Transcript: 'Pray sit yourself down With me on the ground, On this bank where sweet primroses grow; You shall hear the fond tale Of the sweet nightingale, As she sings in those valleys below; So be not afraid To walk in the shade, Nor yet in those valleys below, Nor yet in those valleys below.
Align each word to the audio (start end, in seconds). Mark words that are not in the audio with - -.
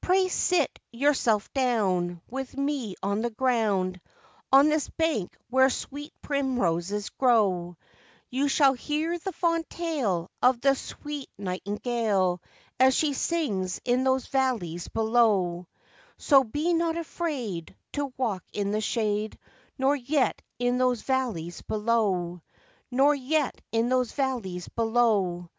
'Pray 0.00 0.26
sit 0.26 0.80
yourself 0.90 1.48
down 1.54 2.20
With 2.28 2.56
me 2.58 2.96
on 3.00 3.20
the 3.20 3.30
ground, 3.30 4.00
On 4.50 4.68
this 4.68 4.88
bank 4.88 5.36
where 5.50 5.70
sweet 5.70 6.12
primroses 6.20 7.10
grow; 7.10 7.76
You 8.28 8.48
shall 8.48 8.72
hear 8.72 9.16
the 9.20 9.30
fond 9.30 9.70
tale 9.70 10.32
Of 10.42 10.60
the 10.60 10.74
sweet 10.74 11.30
nightingale, 11.38 12.42
As 12.80 12.96
she 12.96 13.12
sings 13.12 13.80
in 13.84 14.02
those 14.02 14.26
valleys 14.26 14.88
below; 14.88 15.68
So 16.18 16.42
be 16.42 16.74
not 16.74 16.96
afraid 16.96 17.76
To 17.92 18.12
walk 18.16 18.42
in 18.52 18.72
the 18.72 18.80
shade, 18.80 19.38
Nor 19.78 19.94
yet 19.94 20.42
in 20.58 20.78
those 20.78 21.02
valleys 21.02 21.62
below, 21.62 22.42
Nor 22.90 23.14
yet 23.14 23.60
in 23.70 23.90
those 23.90 24.10
valleys 24.10 24.68
below. 24.68 25.50